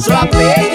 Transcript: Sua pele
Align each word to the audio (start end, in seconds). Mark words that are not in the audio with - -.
Sua 0.00 0.26
pele 0.26 0.69